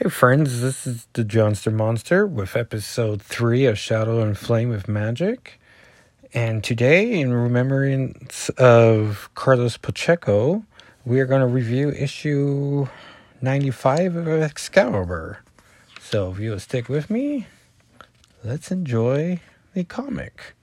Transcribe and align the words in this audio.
Hey 0.00 0.10
friends, 0.10 0.60
this 0.60 0.86
is 0.86 1.08
the 1.14 1.24
Johnster 1.24 1.72
Monster 1.72 2.24
with 2.24 2.54
episode 2.54 3.20
3 3.20 3.66
of 3.66 3.80
Shadow 3.80 4.20
and 4.20 4.38
Flame 4.38 4.70
of 4.70 4.86
Magic. 4.86 5.58
And 6.32 6.62
today, 6.62 7.18
in 7.18 7.32
remembrance 7.32 8.48
of 8.50 9.28
Carlos 9.34 9.76
Pacheco, 9.76 10.64
we 11.04 11.18
are 11.18 11.26
going 11.26 11.40
to 11.40 11.48
review 11.48 11.90
issue 11.90 12.86
95 13.42 14.14
of 14.14 14.28
Excalibur. 14.28 15.40
So 16.00 16.30
if 16.30 16.38
you'll 16.38 16.60
stick 16.60 16.88
with 16.88 17.10
me, 17.10 17.48
let's 18.44 18.70
enjoy 18.70 19.40
the 19.74 19.82
comic. 19.82 20.54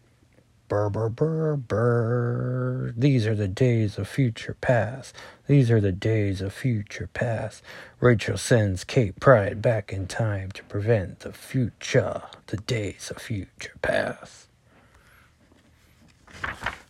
Burr, 0.70 0.90
burr, 0.90 1.10
burr, 1.10 1.58
burr. 1.58 2.94
These 2.96 3.28
are 3.28 3.36
the 3.36 3.50
days 3.50 3.98
of 3.98 4.08
future 4.08 4.56
past. 4.62 5.14
These 5.48 5.70
are 5.70 5.80
the 5.82 5.92
days 5.92 6.42
of 6.42 6.54
future 6.54 7.10
past. 7.14 7.64
Rachel 8.00 8.38
sends 8.38 8.84
Kate 8.84 9.20
Pryde 9.20 9.62
back 9.62 9.94
in 9.94 10.08
time 10.08 10.52
to 10.52 10.64
prevent 10.64 11.20
the 11.20 11.34
future, 11.34 12.24
the 12.48 12.58
days 12.58 13.12
of 13.12 13.22
future 13.22 13.76
past. 13.82 14.48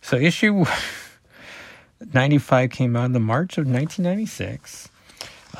So, 0.00 0.16
issue 0.16 0.64
95 2.12 2.70
came 2.70 2.96
out 2.96 3.06
in 3.06 3.12
the 3.12 3.20
March 3.20 3.58
of 3.58 3.66
1996. 3.66 4.88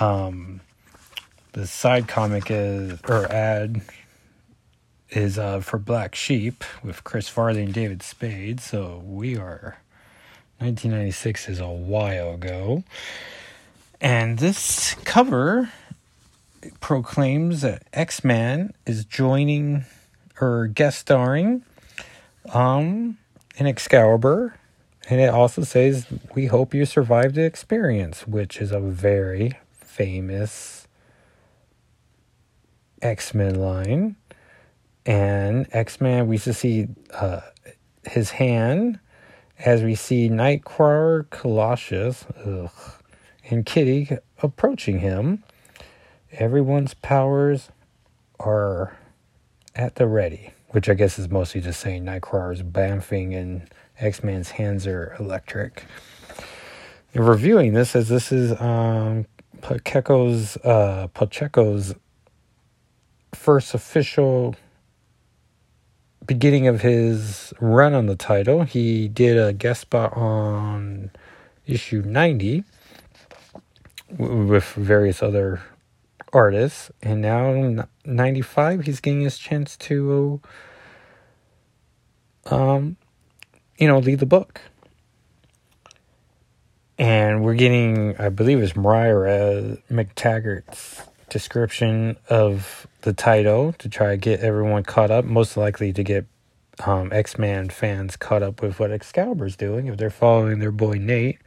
Um, 0.01 0.61
the 1.53 1.67
side 1.67 2.09
comic 2.09 2.51
is, 2.51 2.99
or 3.09 3.31
ad 3.33 3.81
is 5.11 5.39
uh, 5.39 5.61
for 5.61 5.79
Black 5.79 6.15
Sheep 6.15 6.65
with 6.83 7.05
Chris 7.05 7.29
Farley 7.29 7.63
and 7.63 7.73
David 7.73 8.03
Spade. 8.03 8.61
So 8.61 9.03
we 9.05 9.37
are 9.37 9.79
1996 10.59 11.49
is 11.49 11.61
a 11.61 11.69
while 11.69 12.35
ago. 12.35 12.85
And 14.01 14.39
this 14.39 14.95
cover 15.05 15.71
proclaims 16.81 17.61
that 17.63 17.85
X 17.93 18.25
Man 18.25 18.73
is 18.87 19.05
joining 19.05 19.85
or 20.41 20.67
guest 20.67 20.99
starring 21.01 21.63
um, 22.53 23.19
in 23.57 23.67
Excalibur. 23.67 24.59
And 25.09 25.21
it 25.21 25.31
also 25.31 25.63
says, 25.63 26.07
We 26.35 26.47
hope 26.47 26.75
you 26.75 26.85
survived 26.85 27.37
the 27.37 27.45
experience, 27.45 28.27
which 28.27 28.61
is 28.61 28.73
a 28.73 28.81
very 28.81 29.59
famous 29.73 30.89
X 33.03 33.35
Men 33.35 33.55
line 33.55 34.17
and 35.07 35.69
X 35.71 36.01
Men, 36.01 36.27
we 36.27 36.35
used 36.35 36.45
to 36.45 36.53
see 36.53 36.89
uh, 37.13 37.41
his 38.05 38.31
hand 38.31 38.99
as 39.59 39.83
we 39.83 39.95
see 39.95 40.29
Nightcrawler, 40.29 41.29
Colossus, 41.31 42.27
ugh, 42.45 42.71
and 43.49 43.65
Kitty 43.65 44.11
approaching 44.43 45.01
him. 45.01 45.43
Everyone's 46.33 46.95
powers 46.95 47.71
are 48.39 48.97
at 49.75 49.95
the 49.95 50.07
ready, 50.07 50.53
which 50.71 50.89
I 50.89 50.95
guess 50.95 51.19
is 51.19 51.31
mostly 51.31 51.61
just 51.61 51.81
saying 51.81 52.05
Nightcrawler's 52.05 52.63
bamfing 52.63 53.37
and 53.37 53.71
X 53.99 54.23
Man's 54.23 54.51
hands 54.51 54.87
are 54.87 55.17
electric. 55.19 55.85
In 57.15 57.23
reviewing 57.23 57.73
this, 57.73 57.97
as 57.97 58.09
this 58.09 58.31
is 58.31 58.59
um, 58.61 59.27
Pacheco's 59.63 60.59
uh, 60.59 61.09
Pacheco's 61.15 61.95
first 63.33 63.75
official 63.75 64.55
beginning 66.27 66.67
of 66.67 66.83
his 66.83 67.53
run 67.61 67.95
on 67.95 68.07
the 68.07 68.17
title, 68.17 68.65
he 68.65 69.09
did 69.09 69.39
a 69.39 69.53
guest 69.53 69.83
spot 69.83 70.17
on 70.17 71.11
issue 71.67 72.03
90 72.05 72.65
with 74.17 74.65
various 74.75 75.23
other 75.23 75.63
artists. 76.33 76.91
And 77.03 77.21
now, 77.21 77.87
95, 78.05 78.85
he's 78.85 79.01
getting 79.01 79.23
his 79.23 79.39
chance 79.39 79.77
to, 79.79 80.41
um, 82.47 82.97
you 83.79 83.89
know, 83.89 83.99
lead 83.99 84.21
the 84.21 84.27
book. 84.27 84.61
And 86.99 87.45
we're 87.45 87.55
getting, 87.55 88.17
I 88.17 88.31
believe 88.31 88.63
it's 88.63 88.75
Mariah 88.75 89.77
MacTaggert's 89.91 91.03
description 91.29 92.17
of 92.31 92.87
the 93.07 93.13
title 93.13 93.73
to 93.79 93.89
try 93.89 94.09
to 94.09 94.17
get 94.17 94.41
everyone 94.41 94.83
caught 94.83 95.13
up, 95.13 95.25
most 95.25 95.57
likely 95.57 95.93
to 95.93 96.03
get 96.03 96.27
um, 96.85 97.09
X 97.13 97.39
Men 97.39 97.69
fans 97.69 98.17
caught 98.17 98.43
up 98.43 98.61
with 98.61 98.81
what 98.81 98.91
Excalibur's 98.91 99.55
doing. 99.55 99.87
If 99.87 99.97
they're 99.97 100.11
following 100.11 100.59
their 100.59 100.73
boy 100.73 100.95
Nate, 100.95 101.39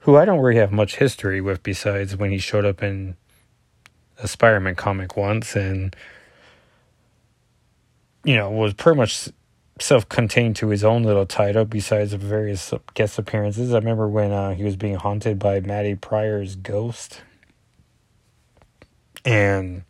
who 0.00 0.18
I 0.18 0.26
don't 0.26 0.38
really 0.38 0.60
have 0.60 0.70
much 0.70 0.96
history 0.96 1.40
with 1.40 1.62
besides 1.62 2.14
when 2.14 2.30
he 2.30 2.36
showed 2.36 2.66
up 2.66 2.82
in 2.82 3.16
a 4.18 4.28
Spider 4.28 4.60
Man 4.60 4.74
comic 4.74 5.16
once 5.16 5.56
and, 5.56 5.96
you 8.22 8.36
know, 8.36 8.50
was 8.50 8.74
pretty 8.74 8.98
much 8.98 9.30
self 9.80 10.06
contained 10.10 10.56
to 10.56 10.68
his 10.68 10.84
own 10.84 11.04
little 11.04 11.24
title 11.24 11.64
besides 11.64 12.12
various 12.12 12.74
guest 12.92 13.18
appearances. 13.18 13.72
I 13.72 13.78
remember 13.78 14.06
when 14.06 14.30
uh, 14.30 14.52
he 14.52 14.62
was 14.62 14.76
being 14.76 14.96
haunted 14.96 15.38
by 15.38 15.60
Maddie 15.60 15.94
Pryor's 15.94 16.54
ghost. 16.54 17.22
And 19.24 19.84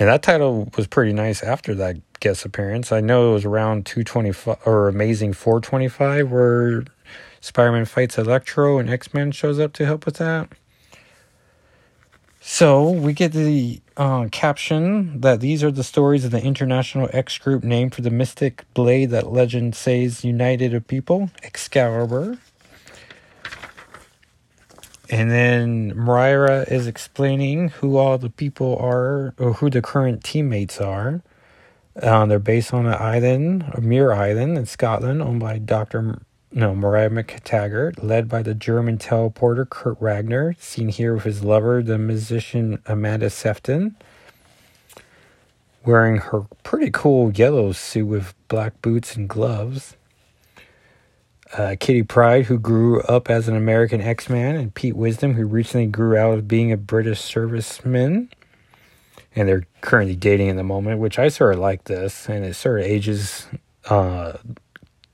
and 0.00 0.08
that 0.08 0.22
title 0.22 0.70
was 0.78 0.86
pretty 0.86 1.12
nice 1.12 1.42
after 1.42 1.74
that 1.74 1.98
guest 2.20 2.46
appearance. 2.46 2.90
I 2.90 3.00
know 3.00 3.30
it 3.30 3.34
was 3.34 3.44
around 3.44 3.84
225 3.84 4.58
or 4.64 4.88
Amazing 4.88 5.34
425 5.34 6.30
where 6.30 6.84
Spider 7.42 7.72
Man 7.72 7.84
fights 7.84 8.16
Electro 8.16 8.78
and 8.78 8.88
X 8.88 9.12
Man 9.12 9.30
shows 9.30 9.60
up 9.60 9.74
to 9.74 9.84
help 9.84 10.06
with 10.06 10.16
that. 10.16 10.48
So 12.40 12.88
we 12.88 13.12
get 13.12 13.32
the 13.32 13.82
uh, 13.98 14.28
caption 14.32 15.20
that 15.20 15.40
these 15.40 15.62
are 15.62 15.70
the 15.70 15.84
stories 15.84 16.24
of 16.24 16.30
the 16.30 16.42
International 16.42 17.10
X 17.12 17.36
Group 17.36 17.62
named 17.62 17.94
for 17.94 18.00
the 18.00 18.10
mystic 18.10 18.64
blade 18.72 19.10
that 19.10 19.30
legend 19.30 19.74
says 19.74 20.24
united 20.24 20.72
a 20.72 20.80
people, 20.80 21.30
Excalibur. 21.42 22.38
And 25.10 25.28
then 25.28 25.92
Moira 25.96 26.64
is 26.68 26.86
explaining 26.86 27.70
who 27.70 27.96
all 27.96 28.16
the 28.16 28.30
people 28.30 28.78
are, 28.78 29.34
or 29.38 29.54
who 29.54 29.68
the 29.68 29.82
current 29.82 30.22
teammates 30.22 30.80
are. 30.80 31.20
Uh, 32.00 32.26
they're 32.26 32.38
based 32.38 32.72
on 32.72 32.86
an 32.86 32.94
island, 32.94 33.64
a 33.74 33.80
Muir 33.80 34.12
Island 34.12 34.56
in 34.56 34.66
Scotland, 34.66 35.20
owned 35.20 35.40
by 35.40 35.58
Dr. 35.58 36.20
No, 36.52 36.76
Mariah 36.76 37.10
MacTaggert, 37.10 38.02
led 38.04 38.28
by 38.28 38.42
the 38.42 38.54
German 38.54 38.98
teleporter 38.98 39.68
Kurt 39.68 40.00
Wagner, 40.00 40.54
seen 40.60 40.88
here 40.88 41.14
with 41.14 41.24
his 41.24 41.42
lover, 41.42 41.82
the 41.82 41.98
musician 41.98 42.80
Amanda 42.86 43.30
Sefton, 43.30 43.96
wearing 45.84 46.18
her 46.18 46.42
pretty 46.62 46.90
cool 46.92 47.32
yellow 47.32 47.72
suit 47.72 48.06
with 48.06 48.34
black 48.46 48.80
boots 48.80 49.16
and 49.16 49.28
gloves 49.28 49.96
uh, 51.56 51.76
Kitty 51.78 52.02
Pryde, 52.02 52.46
who 52.46 52.58
grew 52.58 53.00
up 53.02 53.28
as 53.28 53.48
an 53.48 53.56
American 53.56 54.00
X 54.00 54.28
Man, 54.28 54.56
and 54.56 54.74
Pete 54.74 54.96
Wisdom, 54.96 55.34
who 55.34 55.46
recently 55.46 55.86
grew 55.86 56.16
out 56.16 56.34
of 56.34 56.48
being 56.48 56.72
a 56.72 56.76
British 56.76 57.20
serviceman. 57.20 58.28
And 59.34 59.48
they're 59.48 59.66
currently 59.80 60.16
dating 60.16 60.48
in 60.48 60.56
the 60.56 60.64
moment, 60.64 61.00
which 61.00 61.18
I 61.18 61.28
sort 61.28 61.54
of 61.54 61.60
like 61.60 61.84
this. 61.84 62.28
And 62.28 62.44
it 62.44 62.54
sort 62.54 62.80
of 62.80 62.86
ages 62.86 63.46
uh, 63.88 64.34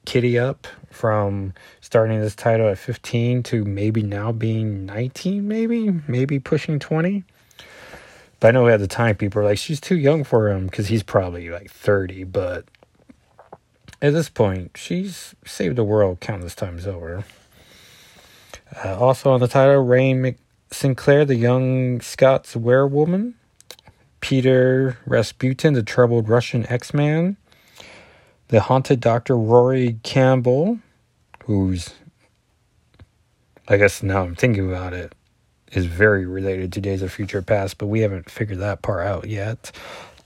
Kitty 0.06 0.38
up 0.38 0.66
from 0.90 1.52
starting 1.80 2.20
this 2.20 2.34
title 2.34 2.68
at 2.68 2.78
15 2.78 3.42
to 3.44 3.64
maybe 3.64 4.02
now 4.02 4.32
being 4.32 4.86
19, 4.86 5.46
maybe, 5.46 6.00
maybe 6.08 6.38
pushing 6.38 6.78
20. 6.78 7.24
But 8.40 8.48
I 8.48 8.50
know 8.52 8.68
at 8.68 8.80
the 8.80 8.86
time 8.86 9.16
people 9.16 9.42
are 9.42 9.44
like, 9.44 9.58
she's 9.58 9.80
too 9.80 9.96
young 9.96 10.24
for 10.24 10.48
him 10.48 10.66
because 10.66 10.88
he's 10.88 11.02
probably 11.02 11.50
like 11.50 11.70
30. 11.70 12.24
But 12.24 12.64
at 14.02 14.12
this 14.12 14.28
point, 14.28 14.72
she's 14.76 15.34
saved 15.44 15.76
the 15.76 15.84
world 15.84 16.20
countless 16.20 16.54
times 16.54 16.86
over. 16.86 17.24
Uh, 18.84 18.98
also 18.98 19.30
on 19.30 19.40
the 19.40 19.48
title, 19.48 19.84
Mc- 19.84 20.38
Sinclair, 20.70 21.24
the 21.24 21.36
young 21.36 22.00
Scots 22.00 22.54
werewoman. 22.54 23.34
Peter 24.20 24.98
Rasputin, 25.06 25.74
the 25.74 25.82
troubled 25.82 26.28
Russian 26.28 26.66
X 26.66 26.92
Man. 26.92 27.36
The 28.48 28.60
haunted 28.60 29.00
Dr. 29.00 29.36
Rory 29.36 29.98
Campbell, 30.02 30.78
who's, 31.44 31.94
I 33.68 33.76
guess 33.76 34.02
now 34.02 34.22
I'm 34.22 34.34
thinking 34.34 34.68
about 34.68 34.92
it, 34.92 35.14
is 35.72 35.86
very 35.86 36.26
related 36.26 36.72
to 36.74 36.80
Days 36.80 37.02
of 37.02 37.12
Future 37.12 37.42
Past, 37.42 37.78
but 37.78 37.86
we 37.86 38.00
haven't 38.00 38.30
figured 38.30 38.58
that 38.58 38.82
part 38.82 39.06
out 39.06 39.28
yet. 39.28 39.72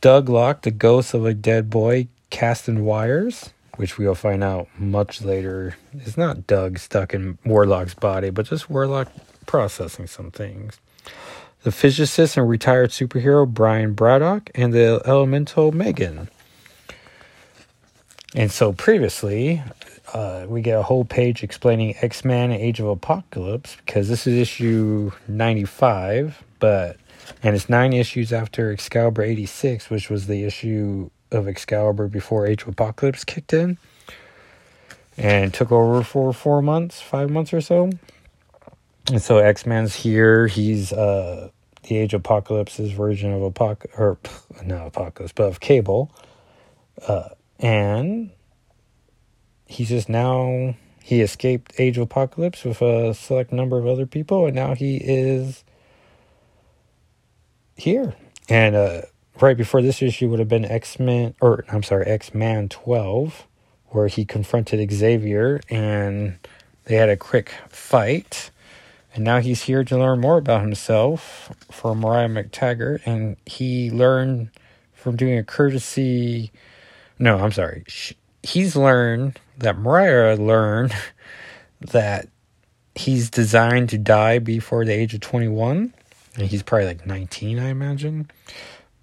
Douglock, 0.02 0.62
the 0.62 0.70
ghost 0.70 1.14
of 1.14 1.24
a 1.24 1.34
dead 1.34 1.70
boy 1.70 2.08
cast 2.30 2.68
in 2.68 2.84
wires 2.84 3.50
which 3.76 3.98
we'll 3.98 4.14
find 4.14 4.42
out 4.44 4.68
much 4.78 5.22
later, 5.22 5.76
is 6.04 6.16
not 6.16 6.46
Doug 6.46 6.78
stuck 6.78 7.14
in 7.14 7.38
Warlock's 7.44 7.94
body, 7.94 8.30
but 8.30 8.46
just 8.46 8.70
Warlock 8.70 9.10
processing 9.46 10.06
some 10.06 10.30
things. 10.30 10.78
The 11.62 11.72
physicist 11.72 12.36
and 12.36 12.48
retired 12.48 12.90
superhero 12.90 13.46
Brian 13.46 13.92
Braddock, 13.92 14.50
and 14.54 14.72
the 14.72 15.02
elemental 15.04 15.72
Megan. 15.72 16.28
And 18.34 18.50
so 18.50 18.72
previously, 18.72 19.62
uh, 20.14 20.46
we 20.48 20.62
get 20.62 20.78
a 20.78 20.82
whole 20.82 21.04
page 21.04 21.42
explaining 21.42 21.96
X 22.00 22.24
Men 22.24 22.52
Age 22.52 22.80
of 22.80 22.86
Apocalypse 22.86 23.76
because 23.84 24.08
this 24.08 24.26
is 24.26 24.38
issue 24.38 25.10
95, 25.28 26.42
but 26.58 26.96
and 27.42 27.54
it's 27.54 27.68
nine 27.68 27.92
issues 27.92 28.32
after 28.32 28.72
Excalibur 28.72 29.22
86, 29.22 29.90
which 29.90 30.10
was 30.10 30.26
the 30.26 30.44
issue 30.44 31.10
of 31.30 31.48
Excalibur 31.48 32.08
before 32.08 32.46
Age 32.46 32.62
of 32.62 32.68
Apocalypse 32.68 33.24
kicked 33.24 33.52
in 33.52 33.78
and 35.16 35.52
took 35.52 35.70
over 35.70 36.02
for 36.02 36.32
four 36.32 36.62
months, 36.62 37.00
five 37.00 37.30
months 37.30 37.52
or 37.52 37.60
so. 37.60 37.90
And 39.10 39.20
so 39.20 39.38
X 39.38 39.66
Man's 39.66 39.94
here. 39.94 40.46
He's 40.46 40.92
uh, 40.92 41.50
the 41.82 41.96
Age 41.96 42.14
of 42.14 42.20
Apocalypse's 42.20 42.92
version 42.92 43.32
of 43.32 43.52
Apoc 43.52 43.86
or 43.98 44.18
not 44.64 44.86
Apocalypse, 44.86 45.32
but 45.32 45.44
of 45.44 45.60
Cable. 45.60 46.12
Uh, 47.06 47.30
and 47.58 48.30
he's 49.66 49.88
just 49.88 50.08
now 50.08 50.74
he 51.02 51.22
escaped 51.22 51.72
Age 51.78 51.96
of 51.96 52.02
Apocalypse 52.02 52.64
with 52.64 52.80
a 52.82 53.14
select 53.14 53.52
number 53.52 53.78
of 53.78 53.86
other 53.86 54.06
people, 54.06 54.46
and 54.46 54.54
now 54.54 54.74
he 54.74 54.96
is 54.96 55.64
here. 57.74 58.14
And 58.48 58.76
uh, 58.76 59.02
right 59.42 59.56
before 59.56 59.82
this 59.82 60.02
issue 60.02 60.28
would 60.28 60.38
have 60.38 60.48
been 60.48 60.64
X 60.64 60.98
Men, 60.98 61.34
or 61.40 61.64
I'm 61.68 61.82
sorry, 61.82 62.06
X 62.06 62.34
Man 62.34 62.68
12, 62.68 63.46
where 63.86 64.08
he 64.08 64.24
confronted 64.24 64.90
Xavier 64.92 65.60
and 65.68 66.38
they 66.84 66.96
had 66.96 67.08
a 67.08 67.16
quick 67.16 67.54
fight. 67.68 68.50
And 69.14 69.24
now 69.24 69.40
he's 69.40 69.62
here 69.62 69.82
to 69.84 69.98
learn 69.98 70.20
more 70.20 70.38
about 70.38 70.60
himself 70.60 71.52
for 71.70 71.94
Mariah 71.94 72.28
MacTaggert. 72.28 73.00
And 73.06 73.36
he 73.44 73.90
learned 73.90 74.50
from 74.92 75.16
doing 75.16 75.36
a 75.38 75.44
courtesy. 75.44 76.52
No, 77.18 77.38
I'm 77.38 77.52
sorry. 77.52 77.84
He's 78.42 78.76
learned 78.76 79.38
that 79.58 79.78
Mariah 79.78 80.36
learned 80.36 80.94
that 81.80 82.28
he's 82.94 83.30
designed 83.30 83.88
to 83.90 83.98
die 83.98 84.38
before 84.38 84.84
the 84.84 84.92
age 84.92 85.14
of 85.14 85.20
21. 85.20 85.92
And 86.36 86.46
he's 86.46 86.62
probably 86.62 86.86
like 86.86 87.06
19, 87.06 87.58
I 87.58 87.68
imagine. 87.68 88.30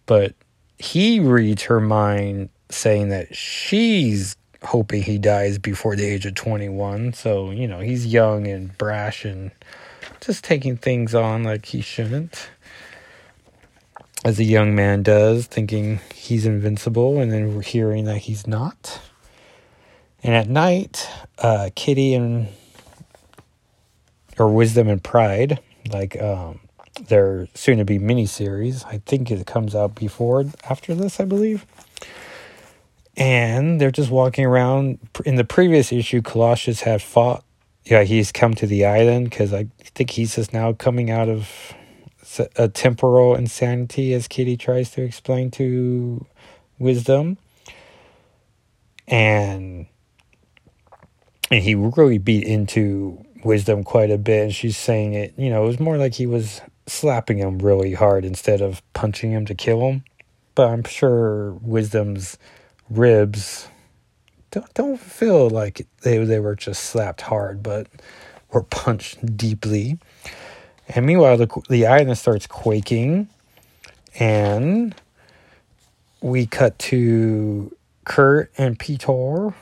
But 0.07 0.33
he 0.79 1.19
reads 1.19 1.63
her 1.63 1.79
mind 1.79 2.49
saying 2.69 3.09
that 3.09 3.35
she's 3.35 4.35
hoping 4.63 5.03
he 5.03 5.17
dies 5.19 5.59
before 5.59 5.95
the 5.95 6.05
age 6.05 6.25
of 6.25 6.33
21. 6.33 7.13
So, 7.13 7.51
you 7.51 7.67
know, 7.67 7.79
he's 7.79 8.07
young 8.07 8.47
and 8.47 8.75
brash 8.77 9.23
and 9.23 9.51
just 10.19 10.43
taking 10.43 10.77
things 10.77 11.13
on 11.13 11.43
like 11.43 11.67
he 11.67 11.81
shouldn't. 11.81 12.49
As 14.25 14.39
a 14.39 14.43
young 14.43 14.75
man 14.75 15.03
does, 15.03 15.45
thinking 15.45 15.99
he's 16.13 16.45
invincible 16.45 17.19
and 17.19 17.31
then 17.31 17.55
we're 17.55 17.61
hearing 17.61 18.05
that 18.05 18.17
he's 18.17 18.47
not. 18.47 18.99
And 20.23 20.33
at 20.33 20.49
night, 20.49 21.07
uh, 21.37 21.69
Kitty 21.75 22.15
and 22.15 22.47
or 24.39 24.51
Wisdom 24.51 24.87
and 24.87 25.03
Pryde, 25.03 25.59
like 25.91 26.21
um, 26.21 26.59
their 27.07 27.47
soon 27.53 27.77
to 27.77 27.85
be 27.85 27.99
miniseries. 27.99 28.85
I 28.85 29.01
think 29.05 29.31
it 29.31 29.45
comes 29.45 29.75
out 29.75 29.95
before 29.95 30.45
after 30.69 30.93
this, 30.93 31.19
I 31.19 31.25
believe. 31.25 31.65
And 33.15 33.81
they're 33.81 33.91
just 33.91 34.11
walking 34.11 34.45
around. 34.45 34.99
In 35.25 35.35
the 35.35 35.43
previous 35.43 35.91
issue, 35.91 36.21
Colossus 36.21 36.81
had 36.81 37.01
fought. 37.01 37.43
Yeah, 37.83 38.03
he's 38.03 38.31
come 38.31 38.53
to 38.55 38.67
the 38.67 38.85
island 38.85 39.29
because 39.29 39.53
I 39.53 39.67
think 39.79 40.11
he's 40.11 40.35
just 40.35 40.53
now 40.53 40.73
coming 40.73 41.09
out 41.09 41.29
of 41.29 41.73
a 42.57 42.67
temporal 42.67 43.35
insanity, 43.35 44.13
as 44.13 44.27
Kitty 44.27 44.57
tries 44.57 44.91
to 44.91 45.01
explain 45.01 45.49
to 45.51 46.25
Wisdom. 46.77 47.37
And 49.07 49.87
and 51.49 51.63
he 51.63 51.75
really 51.75 52.17
beat 52.17 52.43
into 52.43 53.23
wisdom 53.43 53.83
quite 53.83 54.11
a 54.11 54.17
bit 54.17 54.43
and 54.43 54.53
she's 54.53 54.75
saying 54.75 55.13
it 55.13 55.33
you 55.37 55.49
know 55.49 55.63
it 55.63 55.67
was 55.67 55.79
more 55.79 55.97
like 55.97 56.13
he 56.13 56.25
was 56.25 56.59
slapping 56.87 57.37
him 57.37 57.59
really 57.59 57.93
hard 57.93 58.25
instead 58.25 58.61
of 58.61 58.81
punching 58.93 59.31
him 59.31 59.45
to 59.45 59.53
kill 59.55 59.81
him 59.81 60.03
but 60.55 60.67
i'm 60.69 60.83
sure 60.83 61.53
wisdom's 61.61 62.37
ribs 62.89 63.67
don't, 64.51 64.73
don't 64.73 64.99
feel 64.99 65.49
like 65.49 65.85
they, 66.03 66.17
they 66.23 66.39
were 66.39 66.55
just 66.55 66.83
slapped 66.83 67.21
hard 67.21 67.61
but 67.61 67.87
were 68.51 68.63
punched 68.63 69.37
deeply 69.37 69.99
and 70.87 71.05
meanwhile 71.05 71.37
the, 71.37 71.47
the 71.69 71.85
island 71.85 72.17
starts 72.17 72.47
quaking 72.47 73.27
and 74.19 74.95
we 76.21 76.45
cut 76.45 76.79
to 76.79 77.75
kurt 78.05 78.51
and 78.57 78.79
peter 78.79 79.53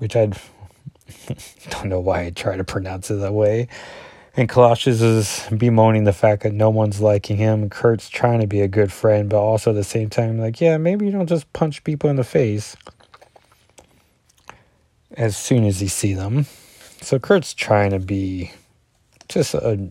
which 0.00 0.16
I 0.16 0.26
don't 1.70 1.88
know 1.88 2.00
why 2.00 2.22
I 2.22 2.30
try 2.30 2.56
to 2.56 2.64
pronounce 2.64 3.10
it 3.10 3.16
that 3.16 3.32
way. 3.34 3.68
And 4.36 4.48
Colossus 4.48 5.00
is 5.00 5.46
bemoaning 5.56 6.04
the 6.04 6.12
fact 6.12 6.44
that 6.44 6.54
no 6.54 6.70
one's 6.70 7.00
liking 7.00 7.36
him. 7.36 7.68
Kurt's 7.68 8.08
trying 8.08 8.40
to 8.40 8.46
be 8.46 8.60
a 8.60 8.68
good 8.68 8.92
friend, 8.92 9.28
but 9.28 9.40
also 9.40 9.70
at 9.70 9.74
the 9.74 9.84
same 9.84 10.08
time, 10.08 10.38
like, 10.38 10.60
yeah, 10.60 10.76
maybe 10.76 11.04
you 11.06 11.12
don't 11.12 11.28
just 11.28 11.52
punch 11.52 11.82
people 11.82 12.08
in 12.08 12.16
the 12.16 12.24
face 12.24 12.76
as 15.16 15.36
soon 15.36 15.64
as 15.64 15.82
you 15.82 15.88
see 15.88 16.14
them. 16.14 16.46
So 17.00 17.18
Kurt's 17.18 17.54
trying 17.54 17.90
to 17.90 17.98
be 17.98 18.52
just 19.28 19.54
a 19.54 19.90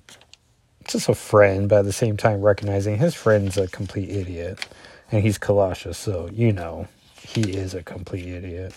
just 0.87 1.09
a 1.09 1.15
friend, 1.15 1.69
but 1.69 1.79
at 1.79 1.85
the 1.85 1.93
same 1.93 2.17
time 2.17 2.41
recognizing 2.41 2.97
his 2.97 3.13
friend's 3.13 3.57
a 3.57 3.67
complete 3.67 4.09
idiot. 4.09 4.67
And 5.11 5.23
he's 5.23 5.37
Colossus, 5.37 5.97
so 5.97 6.29
you 6.31 6.53
know 6.53 6.87
he 7.21 7.41
is 7.41 7.73
a 7.73 7.83
complete 7.83 8.27
idiot. 8.27 8.73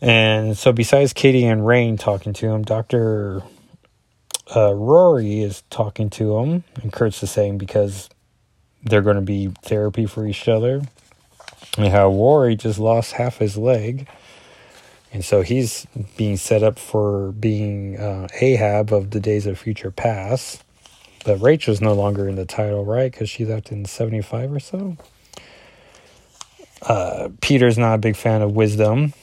And 0.00 0.56
so, 0.58 0.72
besides 0.72 1.12
Katie 1.12 1.44
and 1.44 1.62
Rahne 1.62 1.98
talking 1.98 2.32
to 2.32 2.48
him, 2.48 2.62
Dr. 2.62 3.42
Uh, 4.54 4.74
Rory 4.74 5.40
is 5.40 5.62
talking 5.70 6.10
to 6.10 6.38
him, 6.38 6.64
and 6.82 6.92
Kurt's 6.92 7.20
the 7.20 7.26
same 7.26 7.58
because 7.58 8.08
they're 8.82 9.02
going 9.02 9.16
to 9.16 9.22
be 9.22 9.48
therapy 9.62 10.06
for 10.06 10.26
each 10.26 10.48
other. 10.48 10.82
And 11.78 11.88
how 11.88 12.08
Rory 12.08 12.56
just 12.56 12.78
lost 12.78 13.12
half 13.12 13.38
his 13.38 13.56
leg. 13.56 14.08
And 15.12 15.24
so 15.24 15.42
he's 15.42 15.86
being 16.16 16.36
set 16.36 16.62
up 16.62 16.78
for 16.78 17.32
being 17.32 17.98
uh, 17.98 18.28
Ahab 18.40 18.92
of 18.92 19.10
the 19.10 19.20
Days 19.20 19.46
of 19.46 19.58
Future 19.58 19.90
Past. 19.90 20.64
But 21.24 21.36
Rachel's 21.36 21.80
no 21.80 21.92
longer 21.92 22.28
in 22.28 22.34
the 22.34 22.44
title, 22.44 22.84
right? 22.84 23.10
Because 23.12 23.30
she 23.30 23.44
left 23.44 23.70
in 23.70 23.84
75 23.84 24.52
or 24.52 24.60
so. 24.60 24.96
Uh, 26.82 27.28
Peter's 27.40 27.78
not 27.78 27.94
a 27.94 27.98
big 27.98 28.16
fan 28.16 28.42
of 28.42 28.52
wisdom. 28.52 29.14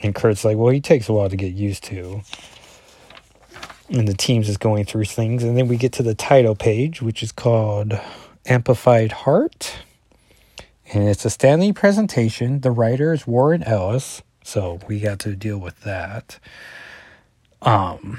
And 0.00 0.14
Kurt's 0.14 0.44
like, 0.44 0.56
well, 0.56 0.72
he 0.72 0.80
takes 0.80 1.08
a 1.08 1.12
while 1.12 1.30
to 1.30 1.36
get 1.36 1.54
used 1.54 1.84
to. 1.84 2.22
And 3.92 4.08
the 4.08 4.14
team's 4.14 4.48
is 4.48 4.56
going 4.56 4.84
through 4.86 5.04
things. 5.04 5.44
And 5.44 5.56
then 5.56 5.68
we 5.68 5.76
get 5.76 5.92
to 5.92 6.02
the 6.02 6.14
title 6.14 6.54
page, 6.54 7.02
which 7.02 7.22
is 7.22 7.30
called 7.30 7.92
Amplified 8.46 9.12
Heart. 9.12 9.76
And 10.92 11.08
it's 11.08 11.24
a 11.24 11.30
Stan 11.30 11.60
Lee 11.60 11.72
presentation. 11.72 12.60
The 12.60 12.70
writer 12.70 13.12
is 13.12 13.26
Warren 13.26 13.62
Ellis. 13.62 14.22
So 14.42 14.80
we 14.88 14.98
got 14.98 15.18
to 15.20 15.36
deal 15.36 15.58
with 15.58 15.80
that. 15.82 16.38
Um, 17.60 18.18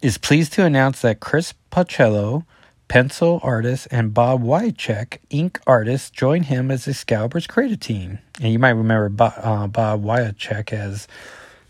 is 0.00 0.18
pleased 0.18 0.54
to 0.54 0.64
announce 0.64 1.02
that 1.02 1.20
Chris 1.20 1.54
Bachalo 1.70 2.44
pencil 2.92 3.40
artist, 3.42 3.88
and 3.90 4.12
Bob 4.12 4.42
Wiacek, 4.42 5.16
ink 5.30 5.58
artist, 5.66 6.12
joined 6.12 6.44
him 6.44 6.70
as 6.70 6.84
the 6.84 6.90
Excalibur's 6.90 7.46
creative 7.46 7.80
team. 7.80 8.18
And 8.38 8.52
you 8.52 8.58
might 8.58 8.72
remember 8.72 9.08
Bob, 9.08 9.32
uh, 9.38 9.66
Bob 9.66 10.04
Wiacek 10.04 10.74
as 10.74 11.08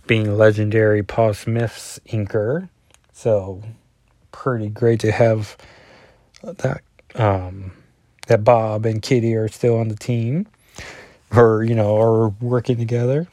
being 0.07 0.37
legendary 0.37 1.03
Paul 1.03 1.35
Smith's 1.35 2.01
inker. 2.07 2.69
So 3.13 3.63
pretty 4.33 4.69
great 4.69 5.01
to 5.01 5.13
have 5.13 5.57
that 6.43 6.83
um, 7.15 7.73
that 8.27 8.45
Bob 8.45 8.87
and 8.87 9.03
Kitty 9.03 9.35
are 9.35 9.49
still 9.49 9.79
on 9.79 9.89
the 9.89 9.97
team, 9.97 10.47
or 11.31 11.63
you 11.63 11.75
know, 11.75 11.97
are 12.01 12.29
working 12.41 12.77
together. 12.77 13.29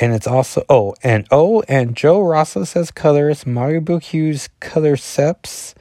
And 0.00 0.14
it's 0.14 0.26
also 0.26 0.64
oh 0.68 0.94
and 1.02 1.26
oh 1.30 1.62
and 1.68 1.94
Joe 1.94 2.22
Rosas 2.22 2.74
as 2.74 2.90
colorist, 2.90 3.44
Malibu 3.44 4.02
Hues 4.02 4.48
color 4.60 4.96
seps, 4.96 5.74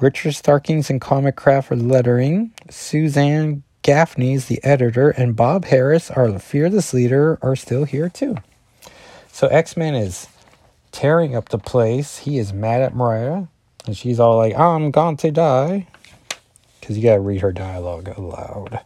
Richard 0.00 0.34
Starkings 0.34 0.90
and 0.90 1.00
Comicraft 1.00 1.64
for 1.64 1.76
lettering. 1.76 2.52
Suzanne 2.70 3.64
Gaffney's 3.82 4.46
the 4.46 4.62
editor, 4.62 5.10
and 5.10 5.34
Bob 5.34 5.64
Harras, 5.64 6.16
our 6.16 6.38
fearless 6.38 6.94
leader, 6.94 7.38
are 7.42 7.56
still 7.56 7.84
here 7.84 8.08
too. 8.08 8.36
So 9.34 9.46
X 9.48 9.78
Man 9.78 9.94
is 9.94 10.28
tearing 10.92 11.34
up 11.34 11.48
the 11.48 11.58
place. 11.58 12.18
He 12.18 12.38
is 12.38 12.52
mad 12.52 12.82
at 12.82 12.94
Mariah, 12.94 13.44
and 13.86 13.96
she's 13.96 14.20
all 14.20 14.36
like, 14.36 14.54
"I'm 14.54 14.90
going 14.90 15.16
to 15.16 15.30
die," 15.30 15.88
because 16.78 16.98
you 16.98 17.02
gotta 17.02 17.20
read 17.20 17.40
her 17.40 17.50
dialogue 17.50 18.08
aloud. 18.08 18.80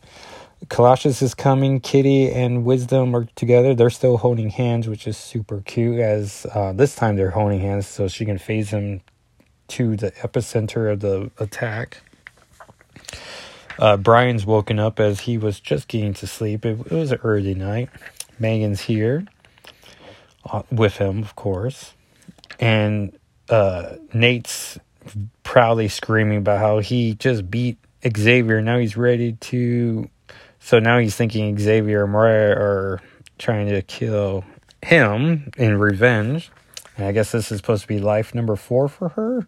Colossus 0.69 1.21
is 1.21 1.35
coming. 1.35 1.81
Kitty 1.81 2.31
and 2.31 2.65
Wisdom 2.65 3.15
are 3.15 3.27
together. 3.35 3.75
They're 3.75 3.91
still 3.91 4.19
holding 4.19 4.51
hands, 4.51 4.89
which 4.89 5.09
is 5.09 5.17
super 5.17 5.63
cute. 5.63 5.99
As 5.99 6.47
uh, 6.55 6.73
this 6.73 6.95
time 6.95 7.17
they're 7.17 7.31
holding 7.31 7.61
hands, 7.61 7.89
so 7.89 8.07
she 8.07 8.25
can 8.25 8.39
phase 8.39 8.71
him 8.71 9.01
to 9.69 9.97
the 9.97 10.13
epicenter 10.13 10.93
of 10.93 11.01
the 11.01 11.31
attack. 11.39 12.03
Uh, 13.81 13.97
Brian's 13.97 14.47
woken 14.47 14.79
up 14.79 15.01
as 15.01 15.21
he 15.21 15.37
was 15.37 15.59
just 15.59 15.89
getting 15.89 16.15
to 16.15 16.27
sleep. 16.29 16.65
It, 16.65 16.79
it 16.87 16.93
was 16.93 17.11
an 17.11 17.19
early 17.25 17.55
night. 17.55 17.91
Megan's 18.39 18.83
here. 18.83 19.27
Uh, 20.51 20.63
with 20.71 20.97
him, 20.97 21.23
of 21.23 21.37
course. 21.37 21.95
And 22.59 23.17
uh, 23.49 23.97
Nate's 24.13 24.79
proudly 25.43 25.89
screaming 25.89 26.39
about 26.39 26.59
how 26.59 26.79
he 26.79 27.15
just 27.15 27.51
beat 27.51 27.79
Xavier. 28.17 28.61
Now 28.61 28.79
he's 28.79 28.97
ready 28.97 29.33
to. 29.33 30.09
So 30.61 30.79
now 30.79 30.99
he's 30.99 31.15
thinking 31.15 31.59
Xavier 31.59 32.05
and 32.05 32.13
Mariah 32.13 32.57
are 32.57 33.01
trying 33.39 33.69
to 33.69 33.83
kill 33.83 34.45
him 34.83 35.51
in 35.57 35.79
revenge. 35.79 36.51
And 36.97 37.07
I 37.07 37.13
guess 37.13 37.33
this 37.33 37.53
is 37.53 37.59
supposed 37.59 37.83
to 37.83 37.89
be 37.89 37.99
life 37.99 38.35
number 38.35 38.57
four 38.57 38.89
for 38.89 39.11
her. 39.11 39.47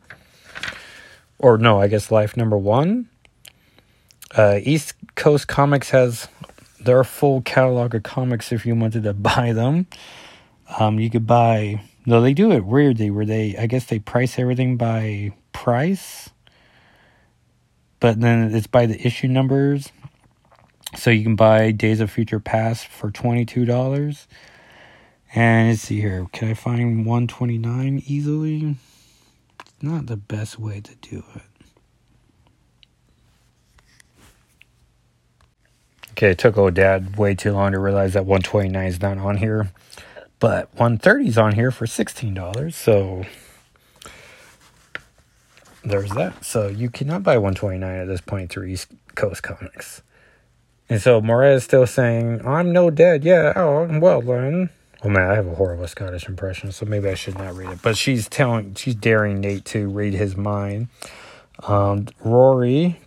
Or 1.38 1.58
no, 1.58 1.80
I 1.80 1.88
guess 1.88 2.10
life 2.10 2.36
number 2.36 2.58
one. 2.58 3.08
Uh, 4.36 4.58
East 4.62 4.94
Coast 5.14 5.48
Comics 5.48 5.90
has 5.90 6.28
their 6.80 7.02
full 7.04 7.40
catalog 7.42 7.94
of 7.94 8.02
comics 8.02 8.52
if 8.52 8.66
you 8.66 8.74
wanted 8.74 9.04
to 9.04 9.14
buy 9.14 9.52
them. 9.52 9.86
Um, 10.78 10.98
you 10.98 11.10
could 11.10 11.26
buy. 11.26 11.82
No, 12.04 12.20
they 12.20 12.34
do 12.34 12.52
it 12.52 12.64
weirdly 12.64 13.10
where 13.10 13.26
they, 13.26 13.56
I 13.56 13.66
guess 13.66 13.84
they 13.84 13.98
price 13.98 14.38
everything 14.38 14.76
by 14.76 15.32
price, 15.52 16.30
but 18.00 18.20
then 18.20 18.54
it's 18.54 18.66
by 18.66 18.86
the 18.86 19.06
issue 19.06 19.28
numbers. 19.28 19.92
So 20.96 21.10
you 21.10 21.22
can 21.22 21.36
buy 21.36 21.70
Days 21.70 22.00
of 22.00 22.10
Future 22.10 22.40
Past 22.40 22.86
for 22.86 23.10
$22. 23.10 24.26
And 25.34 25.68
let's 25.68 25.82
see 25.82 26.00
here. 26.00 26.26
Can 26.32 26.48
I 26.50 26.54
find 26.54 27.04
129 27.04 28.02
easily? 28.06 28.76
It's 29.60 29.82
not 29.82 30.06
the 30.06 30.16
best 30.16 30.58
way 30.58 30.80
to 30.80 30.94
do 30.96 31.22
it. 31.34 31.42
Okay, 36.12 36.30
it 36.30 36.38
took 36.38 36.56
old 36.56 36.74
dad 36.74 37.16
way 37.16 37.34
too 37.34 37.52
long 37.52 37.72
to 37.72 37.78
realize 37.78 38.14
that 38.14 38.24
129 38.24 38.86
is 38.86 39.00
not 39.00 39.18
on 39.18 39.36
here. 39.36 39.70
But 40.40 40.68
130 40.74 41.28
is 41.28 41.38
on 41.38 41.54
here 41.54 41.70
for 41.70 41.86
$16. 41.86 42.72
So 42.72 43.24
there's 45.84 46.10
that. 46.12 46.44
So 46.44 46.68
you 46.68 46.90
cannot 46.90 47.22
buy 47.22 47.36
129 47.36 47.82
at 47.82 48.06
this 48.06 48.20
point 48.20 48.50
through 48.50 48.66
East 48.66 48.88
Coast 49.14 49.42
Comics. 49.42 50.02
And 50.88 51.02
so 51.02 51.20
Mariah 51.20 51.56
is 51.56 51.64
still 51.64 51.86
saying, 51.86 52.46
I'm 52.46 52.72
no 52.72 52.90
dead. 52.90 53.24
Yeah, 53.24 53.52
oh, 53.56 53.86
well 54.00 54.22
then. 54.22 54.70
Oh 55.04 55.08
man, 55.08 55.30
I 55.30 55.34
have 55.34 55.46
a 55.46 55.54
horrible 55.54 55.86
Scottish 55.86 56.28
impression, 56.28 56.72
so 56.72 56.86
maybe 56.86 57.08
I 57.08 57.14
should 57.14 57.38
not 57.38 57.54
read 57.54 57.70
it. 57.70 57.82
But 57.82 57.96
she's 57.96 58.28
telling, 58.28 58.74
she's 58.74 58.94
daring 58.94 59.40
Nate 59.40 59.64
to 59.66 59.88
read 59.88 60.14
his 60.14 60.36
mind. 60.36 60.88
Um, 61.62 62.06
Rory 62.20 62.98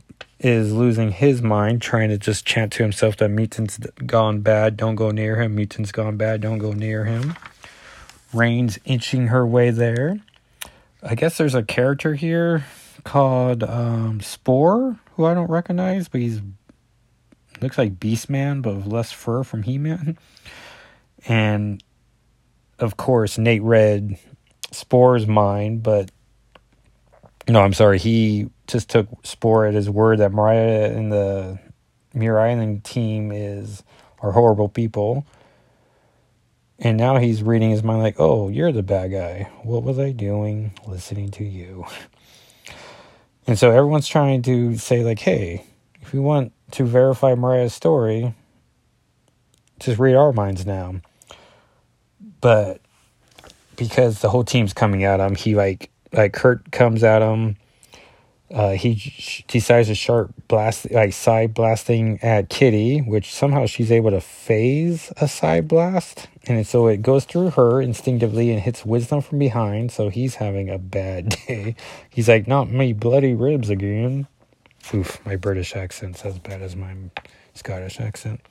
is 0.44 0.74
losing 0.74 1.12
his 1.12 1.42
mind, 1.42 1.82
trying 1.82 2.10
to 2.10 2.18
just 2.18 2.46
chant 2.46 2.74
to 2.74 2.84
himself 2.84 3.16
that 3.18 3.30
Mutant's 3.30 3.78
gone 4.08 4.42
bad, 4.42 4.76
don't 4.76 4.96
go 4.96 5.12
near 5.12 5.40
him. 5.40 5.56
Mutant's 5.56 5.92
gone 5.92 6.18
bad, 6.18 6.42
don't 6.42 6.58
go 6.58 6.74
near 6.74 7.06
him. 7.06 7.36
Rahne's 8.34 8.80
inching 8.84 9.28
her 9.28 9.46
way 9.46 9.70
there. 9.70 10.20
I 11.04 11.14
guess 11.14 11.38
there's 11.38 11.54
a 11.54 11.64
character 11.64 12.16
here 12.16 12.66
called 13.04 13.64
um, 13.64 14.20
Spore, 14.20 15.00
who 15.16 15.26
I 15.26 15.36
don't 15.36 15.50
recognize, 15.50 16.08
but 16.08 16.22
he's 16.22 16.42
looks 17.62 17.78
like 17.78 18.00
Beastman, 18.00 18.64
but 18.64 18.78
with 18.78 18.88
less 18.88 19.12
fur 19.12 19.44
from 19.44 19.64
He-Man. 19.64 20.18
And 21.28 21.84
of 22.80 22.98
course, 22.98 23.38
Nate 23.38 23.62
read 23.62 24.18
Spore's 24.72 25.28
mind, 25.28 25.84
but 25.84 26.10
no, 27.48 27.62
I'm 27.62 27.74
sorry, 27.74 28.00
he 28.00 28.50
just 28.68 28.90
took 28.90 29.08
Spore 29.26 29.66
at 29.66 29.74
his 29.74 29.90
word 29.90 30.20
that 30.20 30.32
Mariah 30.32 30.92
and 30.92 31.12
the 31.12 31.60
Muir 32.14 32.40
Island 32.40 32.84
team 32.84 33.32
is 33.32 33.84
are 34.22 34.32
horrible 34.32 34.70
people. 34.70 35.26
And 36.80 36.98
now 36.98 37.18
he's 37.18 37.44
reading 37.44 37.70
his 37.70 37.84
mind 37.84 38.02
like, 38.02 38.16
oh, 38.20 38.50
you're 38.50 38.72
the 38.72 38.84
bad 38.84 39.12
guy. 39.12 39.50
What 39.64 39.84
was 39.84 40.00
I 40.00 40.12
doing 40.12 40.74
listening 40.88 41.30
to 41.32 41.44
you? 41.44 41.86
And 43.48 43.60
so 43.60 43.72
everyone's 43.72 44.08
trying 44.08 44.44
to 44.44 44.78
say, 44.78 45.04
like, 45.04 45.20
hey, 45.20 45.66
if 46.02 46.14
you 46.14 46.22
want 46.22 46.54
to 46.72 46.86
verify 46.86 47.36
Mariah's 47.36 47.74
story, 47.74 48.34
just 49.80 50.00
read 50.00 50.16
our 50.16 50.32
minds 50.32 50.66
now. 50.66 51.02
But 52.40 52.82
because 53.76 54.22
the 54.22 54.30
whole 54.30 54.44
team's 54.44 54.74
coming 54.74 55.04
at 55.04 55.20
him, 55.20 55.36
he 55.36 55.56
like 55.56 55.91
like 56.12 56.34
Kurt 56.34 56.72
comes 56.72 57.04
at 57.04 57.22
him 57.22 57.58
uh, 58.54 58.72
he 58.72 59.44
decides 59.48 59.88
to 59.88 59.96
start 59.96 60.30
blast 60.48 60.92
like 60.92 61.14
side 61.14 61.54
blasting 61.54 62.20
at 62.22 62.50
Kitty, 62.50 63.00
which 63.00 63.34
somehow 63.34 63.66
she's 63.66 63.92
able 63.92 64.12
to 64.12 64.20
phase 64.20 65.12
a 65.18 65.28
side 65.28 65.70
blast, 65.70 66.28
and 66.48 66.68
so 66.68 66.88
it 66.88 67.02
goes 67.02 67.24
through 67.24 67.52
her 67.52 67.82
instinctively 67.82 68.52
and 68.52 68.60
hits 68.60 68.86
Wisdom 68.86 69.22
from 69.22 69.40
behind. 69.40 69.92
So 69.92 70.10
he's 70.10 70.36
having 70.36 70.70
a 70.70 70.78
bad 70.78 71.30
day. 71.48 71.76
He's 72.10 72.28
like, 72.28 72.46
"Not 72.46 72.70
me, 72.70 72.92
bloody 72.92 73.34
ribs 73.34 73.70
again." 73.70 74.28
Oof, 74.94 75.26
my 75.26 75.38
British 75.38 75.76
accent's 75.76 76.26
as 76.26 76.38
bad 76.38 76.62
as 76.62 76.76
my 76.76 76.94
Scottish 77.54 78.02
accent. 78.02 78.42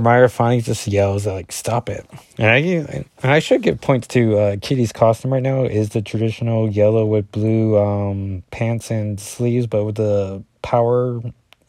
But 0.00 0.28
finally 0.28 0.60
just 0.60 0.86
yells 0.86 1.26
like, 1.26 1.52
"Stop 1.52 1.88
it!" 1.88 2.04
And 2.38 2.48
I 2.48 2.56
and 2.58 3.06
I 3.22 3.38
should 3.38 3.62
give 3.62 3.80
points 3.80 4.06
to 4.08 4.38
uh, 4.38 4.56
Kitty's 4.60 4.92
costume 4.92 5.32
right 5.32 5.42
now 5.42 5.64
is 5.64 5.90
the 5.90 6.02
traditional 6.02 6.68
yellow 6.68 7.06
with 7.06 7.30
blue 7.30 7.78
um, 7.78 8.42
pants 8.50 8.90
and 8.90 9.20
sleeves, 9.20 9.66
but 9.66 9.84
with 9.84 9.96
the 9.96 10.42
power 10.62 11.20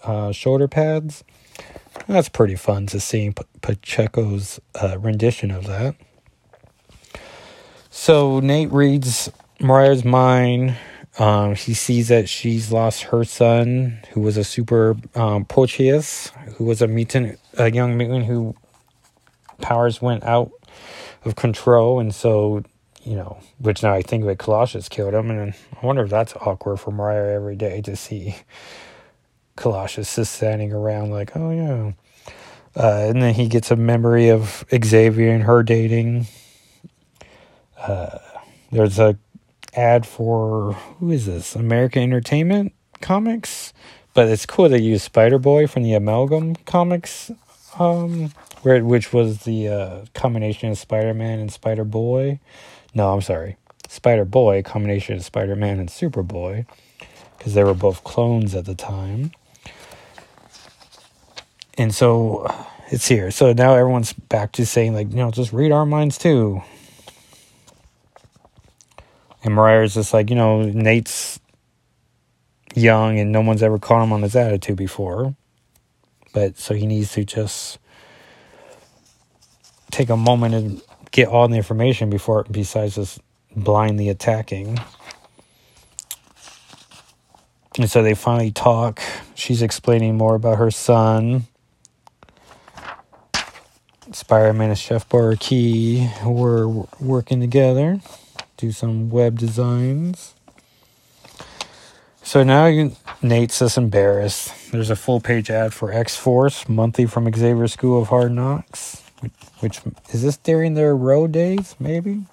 uh, 0.04 0.32
shoulder 0.32 0.68
pads. 0.68 1.24
That's 2.08 2.30
pretty 2.30 2.56
fun 2.56 2.88
to 2.88 3.00
see 3.00 3.32
P- 3.32 3.44
Pacheco's 3.62 4.60
uh, 4.82 4.98
rendition 5.00 5.52
of 5.52 5.68
that. 5.68 5.96
So 7.90 8.40
Nate 8.40 8.72
reads 8.72 9.32
Mariah's 9.60 10.04
mind. 10.04 10.76
Um, 11.18 11.56
he 11.56 11.74
sees 11.74 12.10
that 12.10 12.28
she's 12.28 12.72
lost 12.72 13.04
her 13.04 13.24
son, 13.24 14.00
who 14.12 14.22
was 14.22 14.36
a 14.36 14.44
super 14.44 14.98
um, 15.16 15.46
who 15.46 16.66
was 16.66 16.82
a 16.82 16.88
mutant 16.88 17.40
a 17.58 17.72
young 17.72 17.98
mutant 17.98 18.26
who 18.26 18.56
powers 19.62 20.02
went 20.02 20.24
out 20.24 20.52
of 21.24 21.36
control, 21.36 22.00
and 22.00 22.14
so 22.14 22.64
you 23.06 23.16
know, 23.16 23.38
which 23.60 23.84
now 23.84 23.94
I 23.94 24.02
think 24.02 24.24
of 24.24 24.30
it, 24.30 24.40
Colossus 24.40 24.90
killed 24.90 25.14
him, 25.14 25.30
and 25.30 25.54
I 25.82 25.86
wonder 25.86 26.04
if 26.04 26.10
that's 26.10 26.36
awkward 26.36 26.78
for 26.78 26.92
Mariah 26.92 27.34
every 27.34 27.56
day 27.56 27.82
to 27.82 27.96
see 27.96 28.36
Colossus 29.56 30.16
just 30.16 30.34
standing 30.34 30.74
around 30.74 31.12
like, 31.12 31.36
oh 31.36 31.52
yeah. 31.52 31.92
Uh, 32.76 33.08
and 33.10 33.22
then 33.22 33.34
he 33.34 33.48
gets 33.48 33.72
a 33.72 33.76
memory 33.76 34.30
of 34.30 34.66
Xavier 34.84 35.32
and 35.32 35.44
her 35.44 35.64
dating. 35.64 36.28
Uh, 37.78 38.18
there's 38.72 39.00
a 39.00 39.18
ad 39.76 40.06
for 40.06 40.74
who 40.74 41.12
is 41.12 41.26
this? 41.26 41.56
American 41.56 42.04
Entertainment 42.04 42.74
Comics, 43.02 43.74
but 44.14 44.28
it's 44.28 44.46
cool 44.46 44.70
they 44.70 44.82
use 44.82 45.04
Spider 45.04 45.38
Boy 45.38 45.68
from 45.68 45.84
the 45.84 45.94
Amalgam 45.94 46.56
Comics 46.66 47.32
um, 47.80 48.32
where 48.62 48.84
which 48.84 49.14
was 49.14 49.40
the 49.40 49.68
uh, 49.68 50.06
combination 50.14 50.70
of 50.70 50.78
Spider 50.78 51.14
Man 51.14 51.40
and 51.40 51.52
Spider 51.52 51.84
Boy. 51.84 52.40
No, 52.94 53.14
I'm 53.14 53.22
sorry, 53.22 53.58
Spider 53.88 54.26
Boy 54.26 54.64
combination 54.64 55.16
of 55.16 55.24
Spider 55.24 55.56
Man 55.56 55.80
and 55.80 55.90
Superboy, 55.90 56.66
because 57.38 57.54
they 57.54 57.64
were 57.64 57.74
both 57.74 58.04
clones 58.04 58.56
at 58.56 58.66
the 58.66 58.76
time. 58.76 59.32
And 61.78 61.94
so 61.94 62.48
it's 62.90 63.08
here. 63.08 63.32
So 63.32 63.52
now 63.52 63.76
everyone's 63.76 64.14
back 64.14 64.54
to 64.54 64.66
saying 64.66 64.94
like, 64.94 65.10
you 65.10 65.18
know, 65.18 65.32
just 65.32 65.52
read 65.52 65.72
our 65.72 65.86
minds 65.86 66.18
too. 66.18 66.62
And 69.46 69.54
Mariah's 69.54 69.94
just 69.94 70.12
like, 70.12 70.30
you 70.32 70.36
know, 70.36 70.64
Nate's 70.64 71.40
young 72.74 73.20
and 73.20 73.32
no 73.32 73.42
one's 73.42 73.64
ever 73.64 73.78
caught 73.78 74.04
him 74.04 74.12
on 74.12 74.24
his 74.24 74.36
attitude 74.36 74.76
before. 74.76 75.36
But 76.34 76.58
so 76.58 76.74
he 76.74 76.86
needs 76.88 77.14
to 77.14 77.24
just 77.24 77.78
take 79.92 80.10
a 80.10 80.18
moment 80.18 80.56
and 80.56 80.82
get 81.12 81.28
all 81.28 81.48
the 81.48 81.56
information 81.56 82.10
before, 82.10 82.44
besides 82.50 82.96
just 82.96 83.22
blindly 83.56 84.10
attacking. 84.10 84.80
And 87.78 87.90
so 87.90 88.02
they 88.02 88.16
finally 88.16 88.52
talk. 88.52 89.00
She's 89.36 89.62
explaining 89.62 90.18
more 90.18 90.36
about 90.36 90.58
her 90.58 90.72
son. 90.72 91.46
Spider 94.12 94.54
Man 94.54 94.70
and 94.70 94.80
Chef 94.80 95.08
Bar-Key 95.08 96.10
were 96.26 96.68
working 97.00 97.40
together, 97.42 98.02
do 98.58 98.72
some 98.72 99.10
web 99.10 99.40
designs. 99.40 100.34
So 102.24 102.44
now 102.44 102.92
Nate's 103.22 103.60
just 103.60 103.78
embarrassed. 103.78 104.72
There's 104.72 104.90
a 104.90 104.96
full 104.96 105.20
page 105.20 105.50
ad 105.52 105.74
for 105.74 105.92
X 105.92 106.16
Force, 106.16 106.68
monthly 106.68 107.06
from 107.06 107.32
Xavier 107.32 107.68
School 107.68 108.02
of 108.02 108.08
Hard 108.10 108.32
Knocks. 108.32 109.04
Which 109.60 109.80
is 110.12 110.24
this 110.24 110.38
during 110.38 110.74
their 110.74 110.96
road 110.96 111.32
days, 111.32 111.76
maybe? 111.80 112.26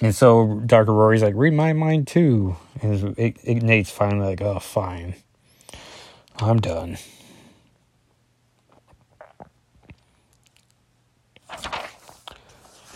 And 0.00 0.14
so 0.14 0.60
Dr. 0.64 0.92
Rory's 0.92 1.22
like, 1.22 1.34
read 1.36 1.52
my 1.54 1.72
mind 1.72 2.06
too. 2.06 2.56
And 2.80 3.16
Nate's 3.18 3.90
finally 3.90 4.26
like, 4.26 4.40
oh, 4.40 4.60
fine. 4.60 5.16
I'm 6.38 6.60
done. 6.60 6.98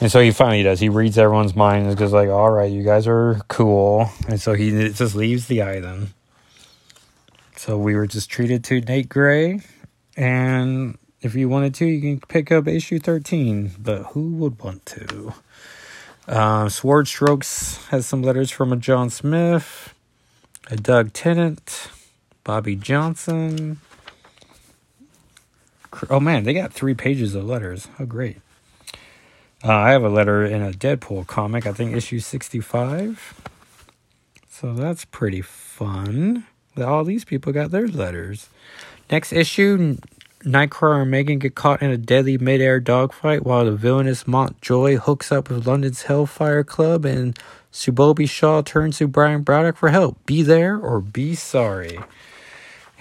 And 0.02 0.10
so 0.10 0.20
he 0.20 0.32
finally 0.32 0.64
does. 0.64 0.80
He 0.80 0.88
reads 0.88 1.16
everyone's 1.16 1.54
mind 1.54 1.86
and 1.86 1.96
just 1.96 2.12
like, 2.12 2.28
all 2.28 2.50
right, 2.50 2.72
you 2.72 2.82
guys 2.82 3.06
are 3.06 3.40
cool. 3.46 4.10
And 4.26 4.40
so 4.40 4.54
he 4.54 4.88
just 4.88 5.14
leaves 5.14 5.46
the 5.46 5.62
island. 5.62 6.08
So 7.54 7.78
we 7.78 7.94
were 7.94 8.08
just 8.08 8.28
treated 8.28 8.64
to 8.64 8.80
Nate 8.80 9.08
Gray. 9.08 9.60
And 10.16 10.98
if 11.20 11.36
you 11.36 11.48
wanted 11.48 11.72
to, 11.76 11.86
you 11.86 12.00
can 12.00 12.20
pick 12.26 12.50
up 12.50 12.66
issue 12.66 12.98
13. 12.98 13.76
But 13.78 14.02
who 14.06 14.32
would 14.38 14.60
want 14.60 14.84
to? 14.86 15.34
Uh, 16.26 16.68
Sword 16.68 17.06
Strokes 17.06 17.86
has 17.86 18.04
some 18.04 18.24
letters 18.24 18.50
from 18.50 18.72
a 18.72 18.76
John 18.76 19.08
Smith, 19.08 19.94
a 20.68 20.74
Doug 20.74 21.12
Tennant, 21.12 21.90
Bobby 22.42 22.74
Johnson. 22.74 23.78
Oh 26.10 26.18
man, 26.18 26.42
they 26.42 26.54
got 26.54 26.72
three 26.72 26.94
pages 26.94 27.36
of 27.36 27.44
letters. 27.44 27.86
How 27.98 28.04
great. 28.04 28.41
Uh, 29.64 29.72
I 29.72 29.90
have 29.90 30.02
a 30.02 30.08
letter 30.08 30.44
in 30.44 30.60
a 30.60 30.72
Deadpool 30.72 31.26
comic, 31.26 31.66
I 31.66 31.72
think 31.72 31.94
issue 31.94 32.18
65. 32.18 33.40
So 34.48 34.74
that's 34.74 35.04
pretty 35.04 35.40
fun. 35.40 36.46
All 36.76 37.04
these 37.04 37.24
people 37.24 37.52
got 37.52 37.70
their 37.70 37.86
letters. 37.86 38.48
Next 39.10 39.32
issue 39.32 39.98
Nightcrawler 40.44 41.02
and 41.02 41.10
Megan 41.10 41.38
get 41.38 41.54
caught 41.54 41.82
in 41.82 41.90
a 41.90 41.96
deadly 41.96 42.36
mid-air 42.36 42.80
dogfight 42.80 43.44
while 43.44 43.64
the 43.64 43.72
villainous 43.72 44.26
Montjoy 44.26 44.96
hooks 44.96 45.30
up 45.30 45.48
with 45.48 45.66
London's 45.66 46.02
Hellfire 46.02 46.64
Club 46.64 47.04
and 47.04 47.38
Shinobi 47.72 48.28
Shaw 48.28 48.62
turns 48.62 48.98
to 48.98 49.06
Brian 49.06 49.42
Braddock 49.42 49.76
for 49.76 49.90
help. 49.90 50.24
Be 50.26 50.42
there 50.42 50.76
or 50.76 51.00
be 51.00 51.36
sorry. 51.36 52.00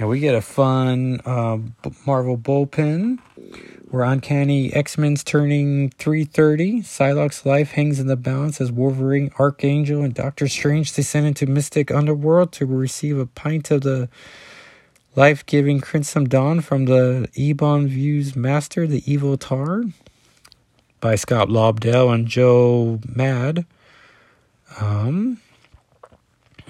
And 0.02 0.10
we 0.10 0.20
get 0.20 0.34
a 0.34 0.42
fun 0.42 1.22
uh, 1.26 1.60
Marvel 2.08 2.36
bullpen 2.36 3.20
where 3.92 4.04
Uncanny 4.04 4.74
X-Men's 4.74 5.24
turning 5.24 5.92
330. 5.92 6.82
Psylocke's 6.82 7.46
life 7.46 7.74
hangs 7.74 8.00
in 8.00 8.08
the 8.08 8.16
balance 8.16 8.60
as 8.60 8.72
Wolverine, 8.72 9.32
Archangel, 9.38 10.02
and 10.02 10.12
Doctor 10.12 10.48
Strange 10.48 10.92
descend 10.92 11.28
into 11.28 11.46
Mystic 11.46 11.92
Underworld 11.92 12.52
to 12.54 12.66
receive 12.66 13.20
a 13.20 13.28
pint 13.28 13.70
of 13.70 13.82
the 13.82 14.10
life-giving 15.16 15.82
Crimson 15.82 16.24
Dawn 16.24 16.62
from 16.62 16.86
the 16.86 17.30
Ebon 17.36 17.88
Views 17.88 18.36
Master, 18.36 18.88
the 18.88 19.04
Evil 19.06 19.38
Tar, 19.38 19.84
by 21.00 21.14
Scott 21.14 21.50
Lobdell 21.50 22.12
and 22.12 22.28
Joe 22.28 23.00
Mad. 23.08 23.68
Um, 24.80 25.40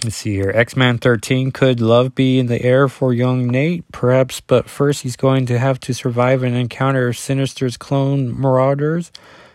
Let's 0.04 0.16
see 0.16 0.34
here. 0.34 0.52
X 0.56 0.76
Man 0.76 0.98
13. 0.98 1.52
Could 1.52 1.80
love 1.80 2.16
be 2.16 2.40
in 2.40 2.48
the 2.48 2.62
air 2.64 2.88
for 2.88 3.14
young 3.14 3.46
Nate? 3.48 3.90
Perhaps, 3.92 4.42
but 4.42 4.68
first 4.68 5.04
he's 5.04 5.16
going 5.16 5.46
to 5.46 5.60
have 5.60 5.80
to 5.82 5.94
survive 5.94 6.42
an 6.42 6.56
encounter 6.56 7.10
of 7.10 7.18
Sinister's 7.18 7.78
clone 7.78 8.40
marauders. 8.40 9.12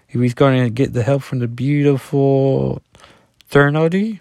If 0.08 0.20
He's 0.20 0.34
going 0.34 0.62
to 0.62 0.70
get 0.70 0.92
the 0.92 1.02
help 1.02 1.22
from 1.22 1.40
the 1.40 1.48
beautiful 1.48 2.80
Thernody. 3.50 4.20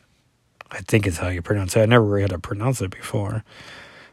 I 0.72 0.80
think 0.80 1.06
is 1.06 1.20
how 1.20 1.28
you 1.28 1.44
pronounce 1.44 1.76
it. 1.76 1.82
I 1.82 1.86
never 1.86 2.04
really 2.04 2.22
had 2.22 2.32
to 2.32 2.40
pronounce 2.40 2.82
it 2.82 2.90
before. 2.90 3.44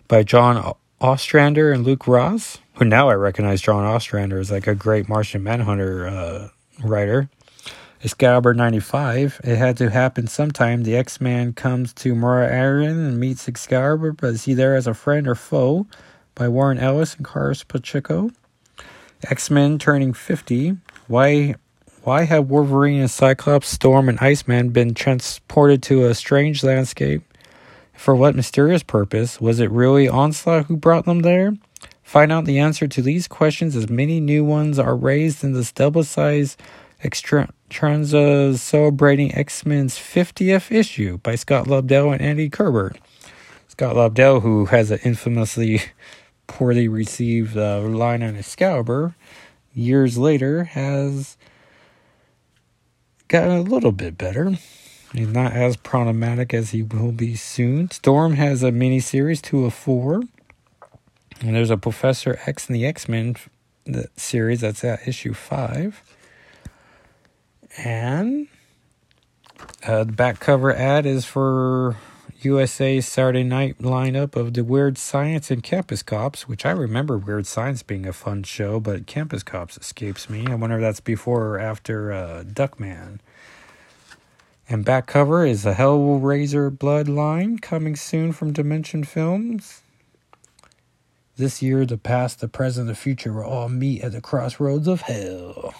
By 0.06 0.22
John 0.22 0.74
Ostrander 1.00 1.72
and 1.72 1.84
Luke 1.84 2.06
Ross, 2.06 2.58
who 2.74 2.84
now 2.84 3.08
I 3.08 3.14
recognize 3.14 3.62
John 3.62 3.84
Ostrander 3.84 4.38
as 4.38 4.50
like 4.50 4.66
a 4.66 4.74
great 4.74 5.08
Martian 5.08 5.42
Manhunter 5.42 6.06
uh, 6.06 6.48
writer. 6.84 7.30
Excalibur 8.04 8.52
95. 8.52 9.40
It 9.44 9.56
had 9.56 9.76
to 9.76 9.88
happen 9.88 10.26
sometime. 10.26 10.82
The 10.82 10.96
X 10.96 11.20
Man 11.20 11.52
comes 11.52 11.92
to 11.94 12.16
Mora-Aradan 12.16 13.06
and 13.06 13.20
meets 13.20 13.46
Excalibur, 13.46 14.10
but 14.10 14.30
is 14.30 14.44
he 14.44 14.54
there 14.54 14.74
as 14.74 14.88
a 14.88 14.94
friend 14.94 15.28
or 15.28 15.36
foe? 15.36 15.86
By 16.34 16.48
Warren 16.48 16.78
Ellis 16.78 17.14
and 17.14 17.24
Carlos 17.24 17.62
Pacheco. 17.62 18.30
X 19.22 19.50
Men 19.50 19.78
turning 19.78 20.12
50. 20.12 20.78
Why, 21.06 21.54
why 22.02 22.24
have 22.24 22.50
Wolverine 22.50 23.00
and 23.00 23.10
Cyclops, 23.10 23.68
Storm, 23.68 24.08
and 24.08 24.18
Iceman 24.18 24.70
been 24.70 24.94
transported 24.94 25.80
to 25.84 26.06
a 26.06 26.14
strange 26.14 26.64
landscape? 26.64 27.22
For 27.94 28.16
what 28.16 28.34
mysterious 28.34 28.82
purpose? 28.82 29.40
Was 29.40 29.60
it 29.60 29.70
really 29.70 30.08
Onslaught 30.08 30.66
who 30.66 30.76
brought 30.76 31.04
them 31.04 31.20
there? 31.20 31.54
Find 32.02 32.32
out 32.32 32.46
the 32.46 32.58
answer 32.58 32.88
to 32.88 33.00
these 33.00 33.28
questions 33.28 33.76
as 33.76 33.88
many 33.88 34.18
new 34.18 34.44
ones 34.44 34.80
are 34.80 34.96
raised 34.96 35.44
in 35.44 35.52
this 35.52 35.70
double 35.70 36.02
sized 36.02 36.60
extra 37.04 37.48
Tranza 37.72 38.56
celebrating 38.56 39.34
X 39.34 39.64
Men's 39.64 39.96
50th 39.96 40.70
issue 40.70 41.18
by 41.18 41.34
Scott 41.34 41.66
Lobdell 41.66 42.12
and 42.12 42.20
Andy 42.20 42.50
Kubert. 42.50 42.96
Scott 43.68 43.96
Lobdell, 43.96 44.42
who 44.42 44.66
has 44.66 44.90
an 44.90 45.00
infamously 45.02 45.80
poorly 46.46 46.86
received 46.86 47.56
uh, 47.56 47.80
line 47.80 48.22
on 48.22 48.36
Excalibur, 48.36 49.14
years 49.72 50.18
later 50.18 50.64
has 50.64 51.36
gotten 53.28 53.56
a 53.56 53.62
little 53.62 53.92
bit 53.92 54.18
better. 54.18 54.58
He's 55.14 55.28
not 55.28 55.52
as 55.52 55.76
problematic 55.76 56.52
as 56.52 56.70
he 56.70 56.82
will 56.82 57.12
be 57.12 57.34
soon. 57.34 57.90
Storm 57.90 58.34
has 58.34 58.62
a 58.62 58.70
miniseries, 58.70 59.40
two 59.40 59.64
of 59.64 59.74
four. 59.74 60.22
And 61.40 61.56
there's 61.56 61.70
a 61.70 61.76
Professor 61.76 62.38
X 62.46 62.66
and 62.68 62.76
the 62.76 62.86
X 62.86 63.08
Men 63.08 63.36
series 64.16 64.60
that's 64.60 64.84
at 64.84 65.08
issue 65.08 65.32
five. 65.34 66.02
And 67.78 68.48
uh, 69.84 70.04
the 70.04 70.12
back 70.12 70.40
cover 70.40 70.74
ad 70.74 71.06
is 71.06 71.24
for 71.24 71.96
USA's 72.40 73.06
Saturday 73.06 73.44
night 73.44 73.78
lineup 73.78 74.36
of 74.36 74.54
the 74.54 74.64
Weird 74.64 74.98
Science 74.98 75.50
and 75.50 75.62
Campus 75.62 76.02
Cops, 76.02 76.48
which 76.48 76.66
I 76.66 76.72
remember 76.72 77.16
Weird 77.16 77.46
Science 77.46 77.82
being 77.82 78.06
a 78.06 78.12
fun 78.12 78.42
show, 78.42 78.80
but 78.80 79.06
Campus 79.06 79.42
Cops 79.42 79.78
escapes 79.78 80.28
me. 80.28 80.46
I 80.48 80.54
wonder 80.56 80.76
if 80.76 80.82
that's 80.82 81.00
before 81.00 81.46
or 81.46 81.58
after 81.58 82.12
uh, 82.12 82.42
Duckman. 82.44 83.20
And 84.68 84.84
back 84.84 85.06
cover 85.06 85.46
is 85.46 85.62
the 85.62 85.74
Hellraiser 85.74 86.70
Bloodline 86.70 87.60
coming 87.60 87.94
soon 87.96 88.32
from 88.32 88.52
Dimension 88.52 89.04
Films. 89.04 89.82
This 91.36 91.62
year, 91.62 91.86
the 91.86 91.98
past, 91.98 92.40
the 92.40 92.48
present, 92.48 92.88
the 92.88 92.94
future 92.94 93.32
will 93.32 93.44
all 93.44 93.68
meet 93.68 94.02
at 94.02 94.12
the 94.12 94.20
crossroads 94.20 94.86
of 94.86 95.02
hell. 95.02 95.74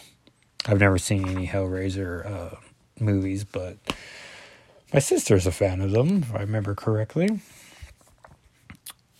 I've 0.67 0.81
never 0.81 0.99
seen 0.99 1.29
any 1.29 1.47
Hellraiser 1.47 2.25
uh, 2.31 2.57
movies, 3.01 3.45
but 3.45 3.77
my 4.93 5.01
sister's 5.01 5.47
a 5.47 5.53
fan 5.53 5.81
of 5.81 5.91
them, 5.91 6.19
if 6.23 6.35
I 6.35 6.41
remember 6.41 6.75
correctly. 6.75 7.41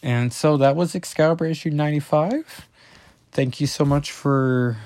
And 0.03 0.33
so 0.33 0.57
that 0.57 0.77
was 0.77 0.95
Excalibur 0.95 1.47
issue 1.47 1.71
95. 1.71 2.67
Thank 3.33 3.61
you 3.61 3.67
so 3.67 3.85
much 3.85 4.11
for 4.13 4.77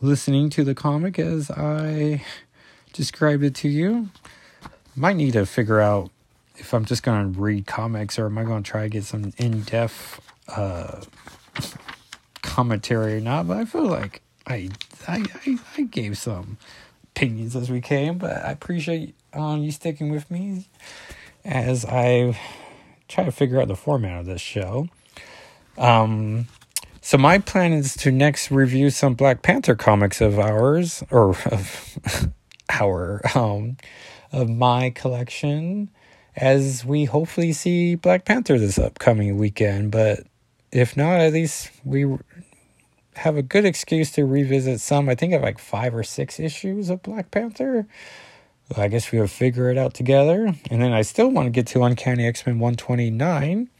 listening 0.00 0.50
to 0.50 0.64
the 0.64 0.74
comic 0.74 1.18
as 1.18 1.50
I 1.50 2.22
described 2.92 3.42
it 3.42 3.54
to 3.56 3.68
you. 3.68 4.10
Might 4.94 5.16
need 5.16 5.32
to 5.32 5.44
figure 5.44 5.80
out 5.80 6.10
if 6.56 6.72
I'm 6.72 6.84
just 6.84 7.02
going 7.02 7.34
to 7.34 7.40
read 7.40 7.66
comics 7.66 8.18
or 8.18 8.26
am 8.26 8.38
I 8.38 8.44
going 8.44 8.62
to 8.62 8.70
try 8.70 8.82
to 8.84 8.88
get 8.88 9.04
some 9.04 9.32
in 9.36 9.62
depth 9.62 10.20
uh, 10.48 11.02
commentary 12.42 13.16
or 13.16 13.20
not. 13.20 13.48
But 13.48 13.58
I 13.58 13.64
feel 13.64 13.84
like 13.84 14.22
I, 14.46 14.68
I, 15.08 15.24
I, 15.46 15.58
I 15.76 15.82
gave 15.82 16.18
some 16.18 16.58
opinions 17.04 17.56
as 17.56 17.70
we 17.70 17.80
came, 17.80 18.18
but 18.18 18.44
I 18.44 18.52
appreciate 18.52 19.14
um, 19.32 19.62
you 19.62 19.70
sticking 19.72 20.10
with 20.10 20.30
me 20.30 20.68
as 21.44 21.84
I 21.84 22.38
try 23.08 23.24
to 23.24 23.32
figure 23.32 23.60
out 23.60 23.68
the 23.68 23.76
format 23.76 24.20
of 24.20 24.26
this 24.26 24.40
show. 24.40 24.88
Um, 25.78 26.46
so 27.00 27.18
my 27.18 27.38
plan 27.38 27.72
is 27.72 27.94
to 27.98 28.10
next 28.10 28.50
review 28.50 28.90
some 28.90 29.14
Black 29.14 29.42
Panther 29.42 29.74
comics 29.74 30.20
of 30.20 30.38
ours 30.38 31.02
or 31.10 31.36
of 31.46 31.98
our 32.70 33.20
um 33.36 33.76
of 34.32 34.50
my 34.50 34.90
collection 34.90 35.88
as 36.34 36.84
we 36.84 37.04
hopefully 37.04 37.52
see 37.52 37.94
Black 37.94 38.24
Panther 38.24 38.58
this 38.58 38.78
upcoming 38.78 39.38
weekend, 39.38 39.90
but 39.90 40.20
if 40.72 40.96
not, 40.96 41.20
at 41.20 41.32
least 41.32 41.70
we 41.84 42.04
have 43.16 43.36
a 43.36 43.42
good 43.42 43.64
excuse 43.64 44.10
to 44.12 44.24
revisit 44.24 44.80
some. 44.80 45.08
I 45.08 45.14
think 45.14 45.32
I 45.32 45.36
have 45.36 45.42
like 45.42 45.58
five 45.58 45.94
or 45.94 46.02
six 46.02 46.38
issues 46.38 46.90
of 46.90 47.02
Black 47.02 47.30
Panther. 47.30 47.86
I 48.76 48.88
guess 48.88 49.12
we'll 49.12 49.26
figure 49.26 49.70
it 49.70 49.78
out 49.78 49.94
together. 49.94 50.46
And 50.70 50.82
then 50.82 50.92
I 50.92 51.02
still 51.02 51.28
want 51.28 51.46
to 51.46 51.50
get 51.50 51.66
to 51.68 51.82
Uncanny 51.82 52.26
X 52.26 52.46
Men 52.46 52.58
129 52.58 53.70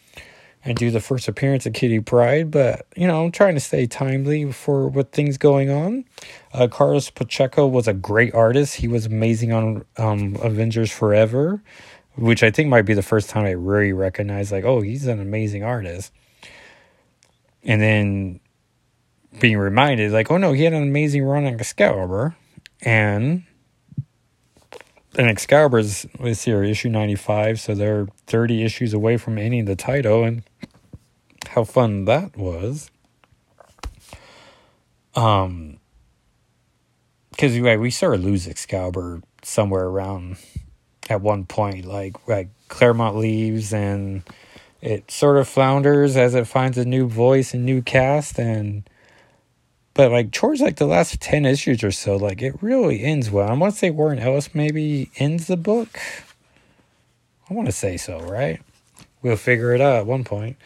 and 0.65 0.77
do 0.77 0.91
the 0.91 1.01
first 1.01 1.29
appearance 1.29 1.65
of 1.65 1.73
Kitty 1.75 2.01
Pryde, 2.01 2.51
but 2.51 2.87
you 2.97 3.07
know, 3.07 3.25
I'm 3.25 3.31
trying 3.31 3.55
to 3.55 3.61
stay 3.61 3.87
timely 3.87 4.51
for 4.51 4.89
what 4.89 5.13
things 5.13 5.39
going 5.39 5.71
on. 5.71 6.05
Uh, 6.53 6.67
Carlos 6.67 7.09
Pacheco 7.09 7.67
was 7.69 7.87
a 7.87 7.95
great 7.95 8.35
artist. 8.35 8.75
He 8.75 8.89
was 8.89 9.07
amazing 9.07 9.53
on 9.53 9.85
um, 9.97 10.37
Avengers 10.43 10.91
Forever, 10.91 11.63
which 12.17 12.43
I 12.43 12.51
think 12.51 12.69
might 12.69 12.83
be 12.83 12.95
the 12.95 13.03
first 13.03 13.31
time 13.31 13.45
I 13.45 13.53
really 13.53 13.93
recognized, 13.93 14.51
like, 14.51 14.65
oh, 14.65 14.81
he's 14.81 15.07
an 15.07 15.21
amazing 15.21 15.63
artist. 15.63 16.13
And 17.63 17.81
then 17.81 18.41
being 19.41 19.59
reminded, 19.59 20.13
like, 20.13 20.31
oh 20.31 20.37
no, 20.37 20.53
he 20.53 20.65
had 20.65 20.73
an 20.73 20.83
amazing 20.83 21.25
run 21.25 21.45
on 21.45 21.55
Excalibur, 21.55 22.37
and 22.83 23.45
and 25.19 25.31
Excalibur's 25.31 26.07
this 26.21 26.45
here 26.45 26.63
issue 26.63 26.89
ninety 26.89 27.15
five, 27.15 27.61
so 27.61 27.75
they're 27.75 28.07
thirty 28.27 28.63
issues 28.65 28.93
away 28.93 29.17
from 29.17 29.39
ending 29.39 29.65
the 29.65 29.77
title, 29.77 30.25
and 30.25 30.43
how 31.49 31.65
fun 31.65 32.05
that 32.07 32.37
was. 32.37 32.91
Um. 35.15 35.79
because 37.31 37.59
right, 37.61 37.81
we 37.81 37.91
sort 37.91 38.15
of 38.15 38.25
lose 38.25 38.47
Excalibur 38.47 39.23
somewhere 39.43 39.85
around 39.87 40.37
at 41.09 41.21
one 41.21 41.45
point. 41.45 41.85
Like 41.85 42.17
like 42.29 42.49
Claremont 42.69 43.17
leaves 43.17 43.73
and 43.73 44.23
it 44.83 45.11
sort 45.11 45.39
of 45.39 45.49
flounders 45.49 46.17
as 46.17 46.35
it 46.35 46.47
finds 46.47 46.77
a 46.79 46.85
new 46.85 47.09
voice 47.09 47.55
and 47.55 47.65
new 47.65 47.81
cast 47.83 48.39
and 48.39 48.89
but 49.97 50.13
like 50.13 50.31
towards 50.31 50.61
like 50.61 50.77
the 50.77 50.87
last 50.87 51.21
10 51.21 51.47
issues 51.47 51.83
or 51.83 51.91
so 51.91 52.17
like 52.17 52.43
it 52.43 52.63
really 52.63 53.03
ends 53.03 53.31
well. 53.31 53.49
I 53.49 53.55
want 53.55 53.73
to 53.73 53.79
say 53.79 53.91
warren 53.91 54.19
ellis 54.19 54.55
maybe 54.55 55.11
ends 55.17 55.47
the 55.47 55.57
book. 55.57 55.99
I 57.51 57.55
want 57.55 57.67
to 57.67 57.73
say 57.73 57.97
so 57.97 58.21
right? 58.21 58.61
We'll 59.23 59.37
figure 59.37 59.75
it 59.75 59.81
out 59.81 59.97
at 59.97 60.07
one 60.07 60.23
point. 60.23 60.59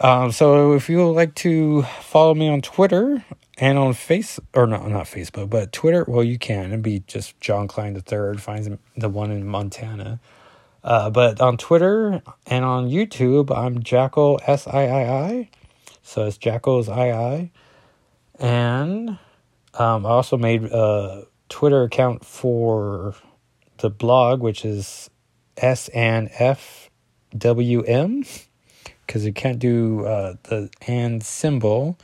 Um, 0.00 0.32
so 0.32 0.72
if 0.72 0.88
you 0.88 0.96
would 0.96 1.12
like 1.12 1.34
to 1.36 1.82
follow 2.00 2.34
me 2.34 2.48
on 2.48 2.62
twitter 2.62 3.22
and 3.58 3.78
on 3.78 3.92
face 3.92 4.40
or 4.54 4.66
no 4.66 4.88
not 4.88 5.04
facebook 5.04 5.50
but 5.50 5.70
twitter 5.70 6.04
well 6.08 6.24
you 6.24 6.38
can. 6.38 6.66
It'd 6.66 6.82
be 6.82 7.00
just 7.06 7.38
john 7.40 7.68
klein 7.68 7.92
the 7.92 8.00
third 8.00 8.40
finds 8.40 8.68
the 8.96 9.08
one 9.10 9.30
in 9.30 9.46
montana. 9.46 10.20
Uh, 10.82 11.08
but 11.08 11.40
on 11.40 11.56
Twitter 11.56 12.20
and 12.46 12.62
on 12.62 12.90
YouTube, 12.90 13.56
I'm 13.56 13.82
Jackal 13.82 14.38
S 14.46 14.66
I 14.66 14.84
I 14.84 15.28
I. 15.28 15.48
So 16.02 16.26
it's 16.26 16.36
Jackal's 16.36 16.90
I 16.90 17.10
I. 17.10 17.50
And 18.38 19.18
um, 19.74 20.06
I 20.06 20.10
also 20.10 20.36
made 20.36 20.64
a 20.64 21.26
Twitter 21.48 21.82
account 21.82 22.24
for 22.24 23.14
the 23.78 23.90
blog, 23.90 24.40
which 24.40 24.64
is 24.64 25.10
S 25.56 25.88
N 25.92 26.28
F 26.38 26.90
W 27.36 27.82
M, 27.82 28.24
because 29.06 29.24
you 29.24 29.32
can't 29.32 29.58
do 29.58 30.04
uh, 30.06 30.34
the 30.44 30.70
and 30.86 31.22
symbol. 31.22 31.98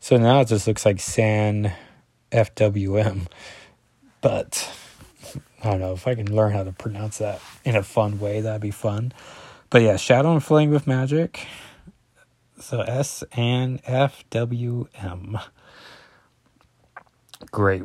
So 0.00 0.16
now 0.16 0.40
it 0.40 0.48
just 0.48 0.66
looks 0.66 0.84
like 0.84 1.00
San 1.00 1.72
FWM. 2.30 3.26
But 4.20 4.70
I 5.64 5.70
don't 5.70 5.80
know 5.80 5.92
if 5.92 6.06
I 6.06 6.14
can 6.14 6.34
learn 6.34 6.52
how 6.52 6.64
to 6.64 6.72
pronounce 6.72 7.18
that 7.18 7.40
in 7.64 7.76
a 7.76 7.82
fun 7.82 8.20
way. 8.20 8.40
That'd 8.40 8.60
be 8.60 8.70
fun. 8.70 9.12
But 9.70 9.82
yeah, 9.82 9.96
Shadow 9.96 10.32
and 10.32 10.42
Flame 10.42 10.70
with 10.70 10.86
Magic. 10.86 11.44
So 12.58 12.80
S 12.80 13.22
and 13.32 13.80
F 13.84 14.24
W 14.30 14.88
M. 14.94 15.38
Great, 17.50 17.82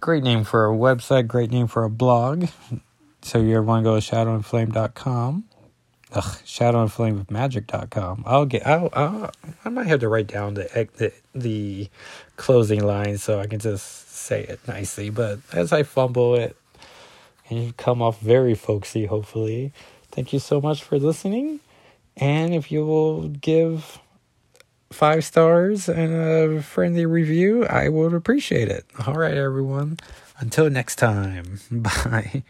great 0.00 0.22
name 0.22 0.44
for 0.44 0.66
a 0.66 0.74
website. 0.74 1.26
Great 1.26 1.50
name 1.50 1.66
for 1.66 1.84
a 1.84 1.90
blog. 1.90 2.46
So 3.22 3.40
you 3.40 3.56
ever 3.56 3.62
want 3.62 3.84
to 3.84 3.90
go 3.90 3.98
to 3.98 4.00
shadowandflame.com? 4.00 5.44
Ugh, 6.12 6.22
shadowandflamewithmagic.com. 6.44 8.22
I'll 8.24 8.46
get. 8.46 8.66
I'll, 8.66 8.88
I'll. 8.92 9.30
I 9.64 9.68
might 9.68 9.88
have 9.88 10.00
to 10.00 10.08
write 10.08 10.28
down 10.28 10.54
the 10.54 10.88
the 10.96 11.12
the 11.34 11.88
closing 12.36 12.84
line 12.84 13.18
so 13.18 13.40
I 13.40 13.46
can 13.48 13.58
just 13.58 14.12
say 14.12 14.44
it 14.44 14.60
nicely. 14.68 15.10
But 15.10 15.40
as 15.52 15.72
I 15.72 15.82
fumble 15.82 16.36
it, 16.36 16.56
and 17.50 17.62
you 17.64 17.72
come 17.72 18.00
off 18.00 18.20
very 18.20 18.54
folksy, 18.54 19.06
hopefully. 19.06 19.72
Thank 20.12 20.32
you 20.32 20.38
so 20.38 20.60
much 20.60 20.82
for 20.82 20.98
listening. 20.98 21.60
And 22.16 22.54
if 22.54 22.70
you 22.72 22.86
will 22.86 23.28
give 23.28 23.98
five 24.92 25.24
stars 25.24 25.88
and 25.88 26.14
a 26.14 26.62
friendly 26.62 27.06
review, 27.06 27.64
I 27.66 27.88
would 27.88 28.14
appreciate 28.14 28.68
it. 28.68 28.84
All 29.06 29.14
right, 29.14 29.34
everyone. 29.36 29.98
Until 30.38 30.70
next 30.70 30.96
time. 30.96 31.60
Bye. 31.70 32.42